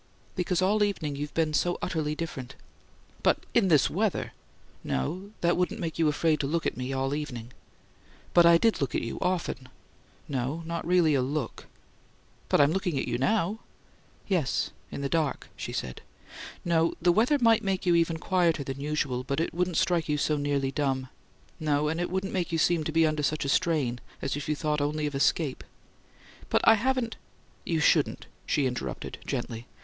[0.35, 2.55] "Because all evening you've been so utterly different."
[3.21, 4.31] "But in this weather"
[4.93, 5.29] "No.
[5.41, 7.53] That wouldn't make you afraid to look at me all evening!"
[8.33, 9.19] "But I did look at you.
[9.21, 9.69] Often."
[10.27, 10.63] "No.
[10.65, 11.67] Not really a LOOK."
[12.49, 13.59] "But I'm looking at you now."
[14.27, 16.01] "Yes in the dark!" she said.
[16.65, 20.17] "No the weather might make you even quieter than usual, but it wouldn't strike you
[20.17, 21.09] so nearly dumb.
[21.59, 24.49] No and it wouldn't make you seem to be under such a strain as if
[24.49, 25.63] you thought only of escape!"
[26.49, 27.17] "But I haven't"
[27.65, 29.67] "You shouldn't," she interrupted, gently.